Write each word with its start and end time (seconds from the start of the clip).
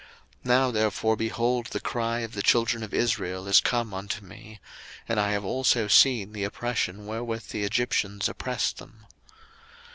02:003:009 0.39 0.45
Now 0.45 0.71
therefore, 0.71 1.15
behold, 1.15 1.67
the 1.67 1.79
cry 1.79 2.21
of 2.21 2.31
the 2.33 2.41
children 2.41 2.81
of 2.81 2.91
Israel 2.91 3.47
is 3.47 3.59
come 3.59 3.93
unto 3.93 4.25
me: 4.25 4.59
and 5.07 5.19
I 5.19 5.29
have 5.33 5.45
also 5.45 5.87
seen 5.87 6.33
the 6.33 6.43
oppression 6.43 7.05
wherewith 7.05 7.49
the 7.49 7.63
Egyptians 7.63 8.27
oppress 8.27 8.71
them. 8.71 9.05